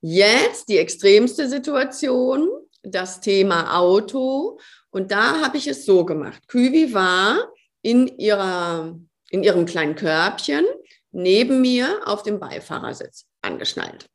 [0.00, 2.48] Jetzt die extremste Situation,
[2.90, 4.58] das Thema Auto.
[4.90, 6.46] Und da habe ich es so gemacht.
[6.48, 8.98] Kübi war in, ihrer,
[9.30, 10.64] in ihrem kleinen Körbchen
[11.12, 14.06] neben mir auf dem Beifahrersitz angeschnallt.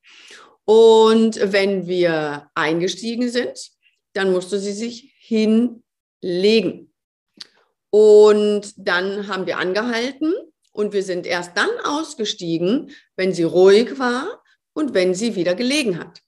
[0.66, 3.72] Und wenn wir eingestiegen sind,
[4.14, 6.94] dann musste sie sich hinlegen.
[7.90, 10.34] Und dann haben wir angehalten
[10.72, 14.42] und wir sind erst dann ausgestiegen, wenn sie ruhig war
[14.74, 16.22] und wenn sie wieder gelegen hat.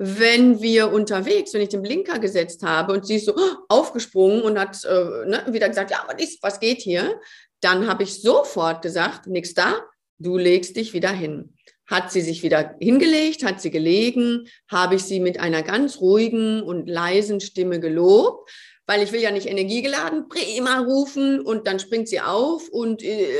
[0.00, 3.34] Wenn wir unterwegs, wenn ich den Blinker gesetzt habe und sie ist so
[3.68, 7.20] aufgesprungen und hat äh, ne, wieder gesagt, ja, was ist, was geht hier,
[7.60, 9.74] dann habe ich sofort gesagt, nichts da,
[10.18, 11.54] du legst dich wieder hin.
[11.86, 16.62] Hat sie sich wieder hingelegt, hat sie gelegen, habe ich sie mit einer ganz ruhigen
[16.62, 18.48] und leisen Stimme gelobt,
[18.86, 23.34] weil ich will ja nicht energiegeladen prima rufen und dann springt sie auf und äh,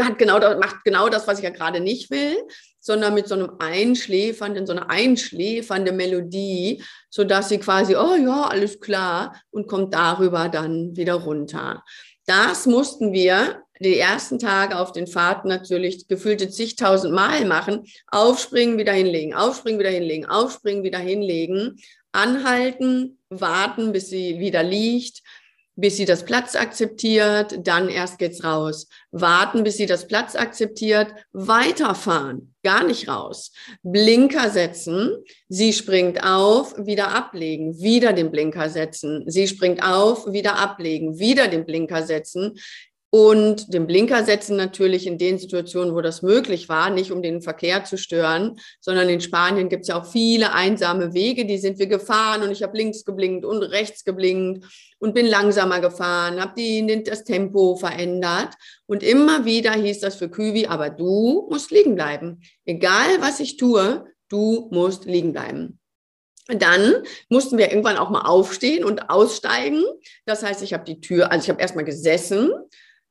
[0.00, 2.36] hat genau das, macht genau das, was ich ja gerade nicht will,
[2.82, 8.48] sondern mit so einem einschläfernden, so einer einschläfernde Melodie, so dass sie quasi, oh ja,
[8.48, 11.84] alles klar und kommt darüber dann wieder runter.
[12.26, 17.84] Das mussten wir die ersten Tage auf den Fahrten natürlich gefühlte zigtausend Mal machen.
[18.08, 21.80] Aufspringen, wieder hinlegen, aufspringen, wieder hinlegen, aufspringen, wieder hinlegen,
[22.12, 25.22] anhalten, warten, bis sie wieder liegt,
[25.74, 28.88] bis sie das Platz akzeptiert, dann erst geht's raus.
[29.10, 33.52] Warten, bis sie das Platz akzeptiert, weiterfahren, gar nicht raus.
[33.82, 35.16] Blinker setzen,
[35.48, 39.24] sie springt auf, wieder ablegen, wieder den Blinker setzen.
[39.26, 42.54] Sie springt auf, wieder ablegen, wieder den Blinker setzen
[43.14, 47.42] und den Blinker setzen natürlich in den Situationen, wo das möglich war, nicht um den
[47.42, 51.78] Verkehr zu stören, sondern in Spanien gibt es ja auch viele einsame Wege, die sind
[51.78, 54.64] wir gefahren und ich habe links geblinkt und rechts geblinkt
[54.98, 58.54] und bin langsamer gefahren, habe die, das Tempo verändert
[58.86, 62.40] und immer wieder hieß das für Küwi, aber du musst liegen bleiben.
[62.64, 65.78] Egal was ich tue, du musst liegen bleiben.
[66.48, 66.94] Dann
[67.28, 69.84] mussten wir irgendwann auch mal aufstehen und aussteigen.
[70.24, 72.50] Das heißt, ich habe die Tür, also ich habe erstmal gesessen,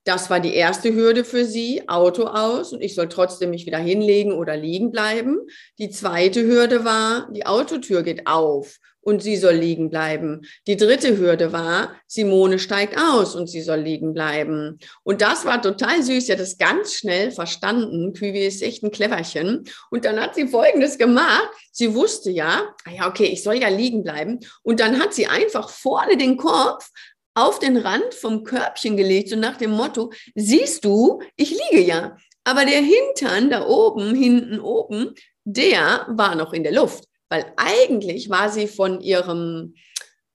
[0.03, 3.77] Das war die erste Hürde für sie, Auto aus und ich soll trotzdem mich wieder
[3.77, 5.37] hinlegen oder liegen bleiben.
[5.77, 10.41] Die zweite Hürde war, die Autotür geht auf und sie soll liegen bleiben.
[10.67, 14.79] Die dritte Hürde war, Simone steigt aus und sie soll liegen bleiben.
[15.03, 16.27] Und das war total süß.
[16.27, 18.13] Sie hat das ganz schnell verstanden.
[18.13, 19.65] Küwi ist echt ein Cleverchen.
[19.89, 21.49] Und dann hat sie Folgendes gemacht.
[21.71, 24.39] Sie wusste ja, ah ja, okay, ich soll ja liegen bleiben.
[24.61, 26.89] Und dann hat sie einfach vorne den Kopf
[27.33, 32.17] auf den Rand vom Körbchen gelegt, so nach dem Motto, siehst du, ich liege ja.
[32.43, 35.13] Aber der Hintern da oben, hinten oben,
[35.43, 39.73] der war noch in der Luft weil eigentlich war sie von ihrem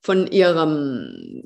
[0.03, 1.43] von ihrem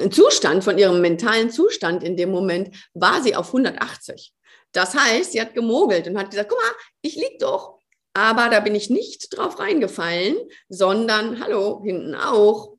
[0.00, 4.32] äh, Zustand, von ihrem mentalen Zustand in dem Moment, war sie auf 180.
[4.72, 7.78] Das heißt, sie hat gemogelt und hat gesagt, guck mal, ich lieg doch.
[8.14, 10.34] Aber da bin ich nicht drauf reingefallen,
[10.70, 12.73] sondern, hallo, hinten auch.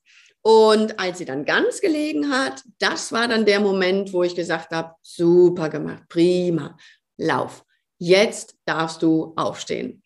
[0.48, 4.72] Und als sie dann ganz gelegen hat, das war dann der Moment, wo ich gesagt
[4.74, 6.78] habe, super gemacht, prima,
[7.18, 7.66] lauf.
[7.98, 10.04] Jetzt darfst du aufstehen.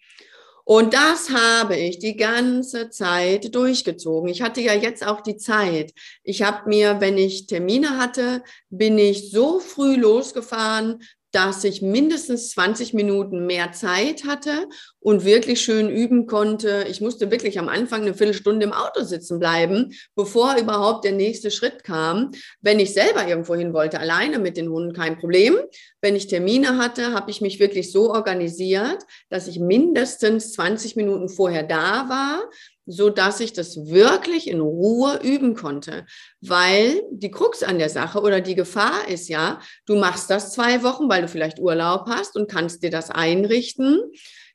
[0.63, 4.30] Und das habe ich die ganze Zeit durchgezogen.
[4.30, 5.91] Ich hatte ja jetzt auch die Zeit.
[6.23, 12.49] Ich habe mir, wenn ich Termine hatte, bin ich so früh losgefahren, dass ich mindestens
[12.51, 14.67] 20 Minuten mehr Zeit hatte
[14.99, 16.85] und wirklich schön üben konnte.
[16.89, 21.51] Ich musste wirklich am Anfang eine Viertelstunde im Auto sitzen bleiben, bevor überhaupt der nächste
[21.51, 22.31] Schritt kam.
[22.61, 25.55] Wenn ich selber irgendwo hin wollte, alleine mit den Hunden, kein Problem.
[26.01, 31.29] Wenn ich Termine hatte, habe ich mich wirklich so organisiert, dass ich mindestens 20 Minuten
[31.29, 32.49] vorher da war,
[32.89, 36.06] so dass ich das wirklich in Ruhe üben konnte.
[36.41, 40.82] Weil die Krux an der Sache oder die Gefahr ist ja, du machst das zwei
[40.84, 44.02] Wochen, weil du vielleicht Urlaub hast und kannst dir das einrichten.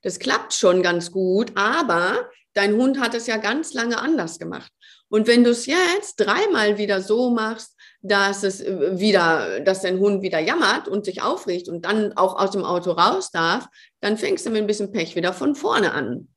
[0.03, 4.70] Das klappt schon ganz gut, aber dein Hund hat es ja ganz lange anders gemacht.
[5.09, 10.23] Und wenn du es jetzt dreimal wieder so machst, dass es wieder, dass dein Hund
[10.23, 13.68] wieder jammert und sich aufregt und dann auch aus dem Auto raus darf,
[14.01, 16.29] dann fängst du mit ein bisschen Pech wieder von vorne an.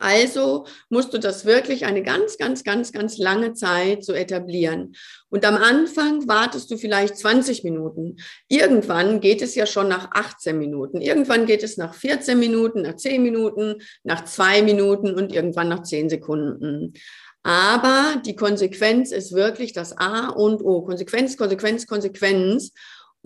[0.00, 4.94] Also musst du das wirklich eine ganz, ganz, ganz, ganz lange Zeit so etablieren.
[5.28, 8.16] Und am Anfang wartest du vielleicht 20 Minuten.
[8.48, 11.00] Irgendwann geht es ja schon nach 18 Minuten.
[11.00, 15.82] Irgendwann geht es nach 14 Minuten, nach 10 Minuten, nach 2 Minuten und irgendwann nach
[15.82, 16.94] 10 Sekunden.
[17.42, 20.82] Aber die Konsequenz ist wirklich das A und O.
[20.82, 22.72] Konsequenz, Konsequenz, Konsequenz.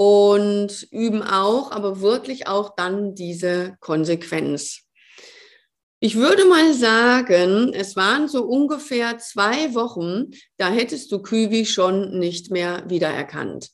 [0.00, 4.87] Und üben auch, aber wirklich auch dann diese Konsequenz.
[6.00, 12.20] Ich würde mal sagen, es waren so ungefähr zwei Wochen, da hättest du Küwi schon
[12.20, 13.70] nicht mehr wiedererkannt.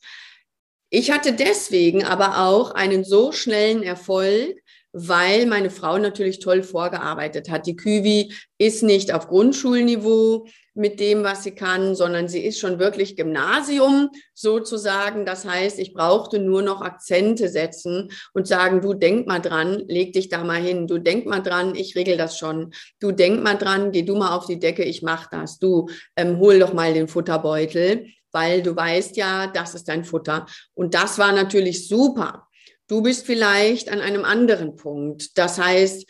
[0.88, 4.58] Ich hatte deswegen aber auch einen so schnellen Erfolg,
[4.92, 7.66] weil meine Frau natürlich toll vorgearbeitet hat.
[7.66, 12.78] Die Küwi ist nicht auf Grundschulniveau mit dem, was sie kann, sondern sie ist schon
[12.78, 15.24] wirklich Gymnasium sozusagen.
[15.24, 20.12] Das heißt, ich brauchte nur noch Akzente setzen und sagen, du denk mal dran, leg
[20.12, 20.87] dich da mal hin.
[20.87, 22.72] Du denk mal dran, ich regel das schon.
[23.00, 25.58] Du denk mal dran, geh du mal auf die Decke, ich mach das.
[25.58, 30.46] Du ähm, hol doch mal den Futterbeutel, weil du weißt ja, das ist dein Futter.
[30.74, 32.48] Und das war natürlich super.
[32.88, 35.38] Du bist vielleicht an einem anderen Punkt.
[35.38, 36.04] Das heißt,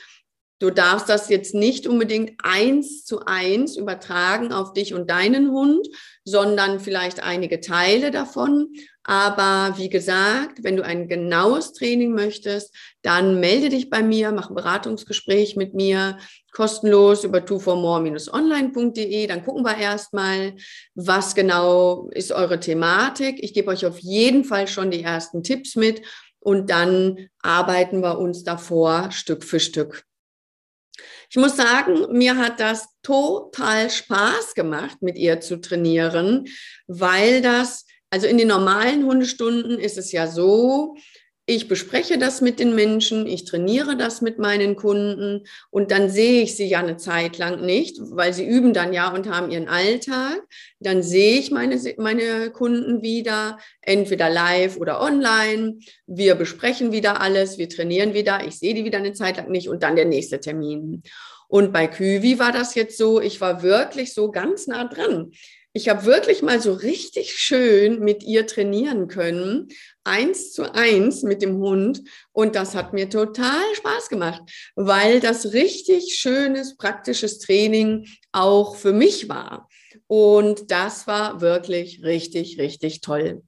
[0.59, 5.87] du darfst das jetzt nicht unbedingt eins zu eins übertragen auf dich und deinen Hund,
[6.25, 8.69] sondern vielleicht einige Teile davon.
[9.03, 14.49] Aber wie gesagt, wenn du ein genaues Training möchtest, dann melde dich bei mir, mach
[14.49, 16.17] ein Beratungsgespräch mit mir,
[16.53, 19.27] kostenlos über twoformore-online.de.
[19.27, 20.55] Dann gucken wir erstmal,
[20.95, 23.43] was genau ist eure Thematik.
[23.43, 26.01] Ich gebe euch auf jeden Fall schon die ersten Tipps mit
[26.40, 30.05] und dann arbeiten wir uns davor Stück für Stück.
[31.30, 36.46] Ich muss sagen, mir hat das total Spaß gemacht, mit ihr zu trainieren,
[36.87, 40.96] weil das, also in den normalen Hundestunden ist es ja so,
[41.46, 46.42] ich bespreche das mit den Menschen, ich trainiere das mit meinen Kunden und dann sehe
[46.42, 49.68] ich sie ja eine Zeit lang nicht, weil sie üben dann ja und haben ihren
[49.68, 50.40] Alltag.
[50.80, 55.78] Dann sehe ich meine, meine Kunden wieder, entweder live oder online.
[56.07, 59.68] Wir besprechen wieder alles, wir trainieren wieder, ich sehe die wieder eine Zeit lang nicht
[59.68, 61.02] und dann der nächste Termin.
[61.48, 65.30] Und bei Küwi war das jetzt so, ich war wirklich so ganz nah dran
[65.76, 69.68] ich habe wirklich mal so richtig schön mit ihr trainieren können,
[70.05, 72.03] eins zu eins mit dem Hund.
[72.33, 74.43] Und das hat mir total Spaß gemacht,
[74.77, 79.69] weil das richtig schönes, praktisches Training auch für mich war.
[80.07, 83.43] Und das war wirklich richtig, richtig toll.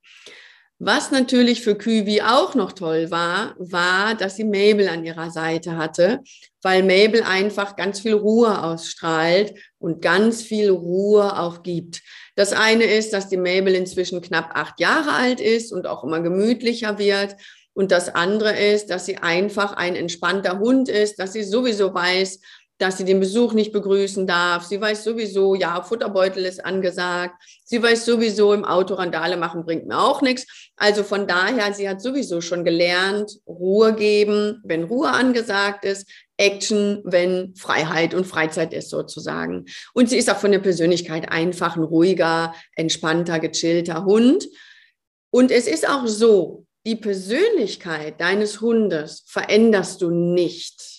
[0.79, 5.79] Was natürlich für Küwi auch noch toll war, war, dass sie Mabel an ihrer Seite
[5.79, 6.21] hatte,
[6.61, 12.03] weil Mabel einfach ganz viel Ruhe ausstrahlt und ganz viel Ruhe auch gibt.
[12.35, 16.21] Das eine ist, dass die Mabel inzwischen knapp acht Jahre alt ist und auch immer
[16.21, 17.37] gemütlicher wird.
[17.73, 22.41] Und das andere ist, dass sie einfach ein entspannter Hund ist, dass sie sowieso weiß,
[22.79, 24.65] dass sie den Besuch nicht begrüßen darf.
[24.65, 27.43] Sie weiß sowieso, ja, Futterbeutel ist angesagt.
[27.65, 30.71] Sie weiß sowieso, im Auto Randale machen bringt mir auch nichts.
[30.77, 36.07] Also von daher, sie hat sowieso schon gelernt, Ruhe geben, wenn Ruhe angesagt ist,
[36.37, 39.65] Action, wenn Freiheit und Freizeit ist sozusagen.
[39.95, 44.47] Und sie ist auch von der Persönlichkeit einfach ein ruhiger, entspannter, gechillter Hund.
[45.31, 50.96] Und es ist auch so, die Persönlichkeit deines Hundes veränderst du nicht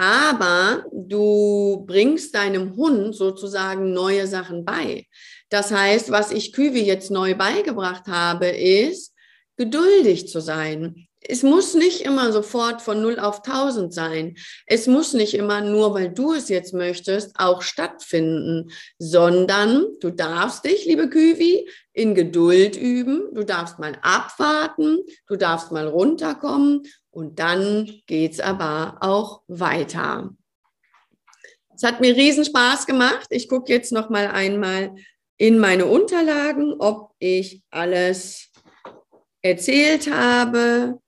[0.00, 5.04] aber du bringst deinem Hund sozusagen neue Sachen bei.
[5.50, 9.14] Das heißt, was ich Küwi jetzt neu beigebracht habe, ist,
[9.58, 11.06] geduldig zu sein.
[11.28, 14.36] Es muss nicht immer sofort von 0 auf 1000 sein.
[14.66, 20.64] Es muss nicht immer nur, weil du es jetzt möchtest, auch stattfinden, sondern du darfst
[20.64, 23.28] dich, liebe Küwi, in Geduld üben.
[23.34, 24.98] Du darfst mal abwarten.
[25.26, 30.30] Du darfst mal runterkommen und dann geht's aber auch weiter.
[31.74, 33.26] Es hat mir riesen Spaß gemacht.
[33.30, 34.94] Ich gucke jetzt noch mal einmal
[35.36, 38.50] in meine Unterlagen, ob ich alles
[39.42, 41.00] erzählt habe.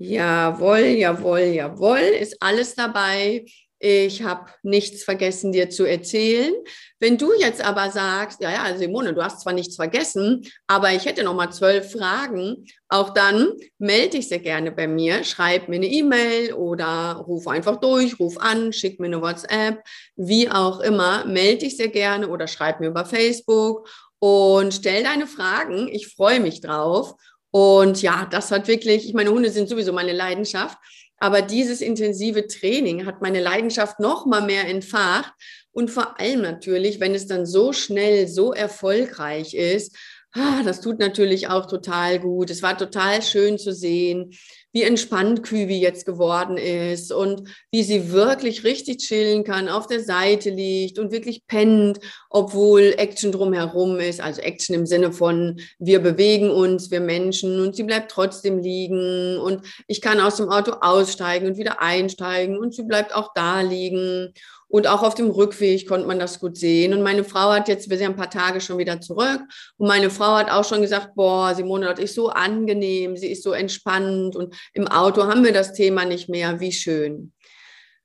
[0.00, 3.44] Jawohl, jawohl, jawohl, ist alles dabei.
[3.80, 6.52] Ich habe nichts vergessen, dir zu erzählen.
[7.00, 11.04] Wenn du jetzt aber sagst, ja, ja, Simone, du hast zwar nichts vergessen, aber ich
[11.04, 15.76] hätte noch mal zwölf Fragen, auch dann melde dich sehr gerne bei mir, schreib mir
[15.76, 19.82] eine E-Mail oder ruf einfach durch, ruf an, schick mir eine WhatsApp,
[20.16, 23.88] wie auch immer, melde dich sehr gerne oder schreib mir über Facebook
[24.18, 25.88] und stell deine Fragen.
[25.88, 27.14] Ich freue mich drauf.
[27.58, 30.78] Und ja, das hat wirklich, ich meine, Hunde sind sowieso meine Leidenschaft.
[31.16, 35.32] Aber dieses intensive Training hat meine Leidenschaft noch mal mehr entfacht.
[35.72, 39.96] Und vor allem natürlich, wenn es dann so schnell, so erfolgreich ist,
[40.34, 42.50] ah, das tut natürlich auch total gut.
[42.50, 44.30] Es war total schön zu sehen,
[44.72, 50.00] wie entspannt Küwi jetzt geworden ist und wie sie wirklich richtig chillen kann, auf der
[50.00, 52.00] Seite liegt und wirklich pennt,
[52.30, 54.20] obwohl Action drumherum ist.
[54.20, 59.38] Also Action im Sinne von, wir bewegen uns, wir Menschen und sie bleibt trotzdem liegen
[59.38, 63.62] und ich kann aus dem Auto aussteigen und wieder einsteigen und sie bleibt auch da
[63.62, 64.32] liegen.
[64.68, 66.92] Und auch auf dem Rückweg konnte man das gut sehen.
[66.92, 69.40] Und meine Frau hat jetzt, wir sind ein paar Tage schon wieder zurück.
[69.78, 73.42] Und meine Frau hat auch schon gesagt, boah, Simone, das ist so angenehm, sie ist
[73.42, 74.36] so entspannt.
[74.36, 76.60] Und im Auto haben wir das Thema nicht mehr.
[76.60, 77.32] Wie schön.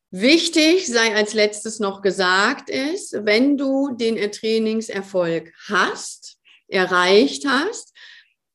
[0.10, 6.38] Wichtig sei als letztes noch gesagt ist, wenn du den Trainingserfolg hast,
[6.68, 7.94] erreicht hast,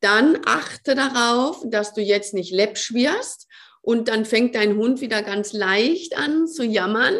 [0.01, 3.49] dann achte darauf, dass du jetzt nicht läppsch wirst
[3.83, 7.17] und dann fängt dein Hund wieder ganz leicht an zu jammern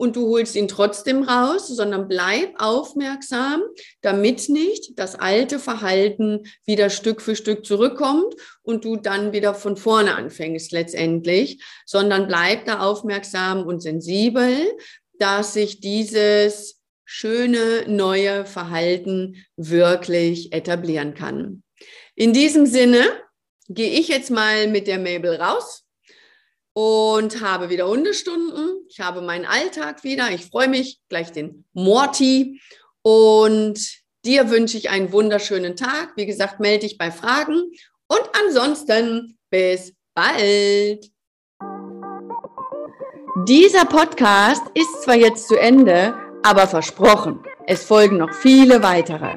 [0.00, 3.60] und du holst ihn trotzdem raus, sondern bleib aufmerksam,
[4.00, 9.76] damit nicht das alte Verhalten wieder Stück für Stück zurückkommt und du dann wieder von
[9.76, 14.72] vorne anfängst letztendlich, sondern bleib da aufmerksam und sensibel,
[15.18, 21.62] dass sich dieses schöne neue Verhalten wirklich etablieren kann.
[22.14, 23.04] In diesem Sinne
[23.68, 25.79] gehe ich jetzt mal mit der Mabel raus
[26.72, 28.86] und habe wieder Hundestunden.
[28.88, 30.30] Ich habe meinen Alltag wieder.
[30.30, 32.60] Ich freue mich gleich den Morty
[33.02, 33.80] und
[34.24, 36.12] dir wünsche ich einen wunderschönen Tag.
[36.16, 37.72] Wie gesagt, melde dich bei Fragen
[38.08, 41.10] und ansonsten bis bald.
[43.46, 49.36] Dieser Podcast ist zwar jetzt zu Ende, aber versprochen, es folgen noch viele weitere.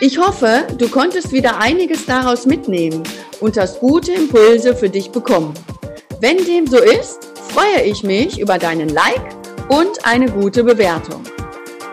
[0.00, 3.02] Ich hoffe, du konntest wieder einiges daraus mitnehmen
[3.40, 5.54] und hast gute Impulse für dich bekommen.
[6.20, 9.36] Wenn dem so ist, freue ich mich über deinen Like
[9.68, 11.22] und eine gute Bewertung.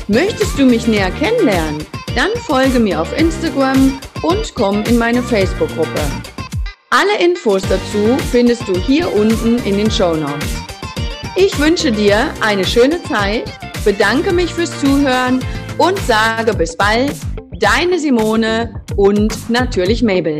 [0.07, 1.85] Möchtest du mich näher kennenlernen?
[2.15, 6.01] Dann folge mir auf Instagram und komm in meine Facebook-Gruppe.
[6.89, 10.49] Alle Infos dazu findest du hier unten in den Show Notes.
[11.35, 13.43] Ich wünsche dir eine schöne Zeit
[13.85, 15.39] bedanke mich fürs Zuhören
[15.77, 17.13] und sage bis bald,
[17.59, 20.39] deine Simone und natürlich Mabel.